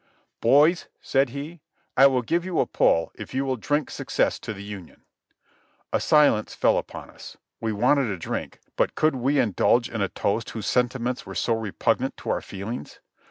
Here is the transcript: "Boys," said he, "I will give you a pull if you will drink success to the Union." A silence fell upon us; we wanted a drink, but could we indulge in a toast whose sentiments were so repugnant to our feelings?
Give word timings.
"Boys," 0.39 0.87
said 0.99 1.29
he, 1.29 1.61
"I 1.95 2.07
will 2.07 2.23
give 2.23 2.43
you 2.43 2.59
a 2.59 2.65
pull 2.65 3.11
if 3.13 3.35
you 3.35 3.45
will 3.45 3.55
drink 3.55 3.91
success 3.91 4.39
to 4.39 4.51
the 4.51 4.63
Union." 4.63 5.03
A 5.93 5.99
silence 5.99 6.55
fell 6.55 6.79
upon 6.79 7.11
us; 7.11 7.37
we 7.59 7.71
wanted 7.71 8.07
a 8.07 8.17
drink, 8.17 8.59
but 8.75 8.95
could 8.95 9.15
we 9.15 9.37
indulge 9.37 9.91
in 9.91 10.01
a 10.01 10.09
toast 10.09 10.49
whose 10.49 10.65
sentiments 10.65 11.27
were 11.27 11.35
so 11.35 11.53
repugnant 11.53 12.17
to 12.17 12.31
our 12.31 12.41
feelings? 12.41 12.99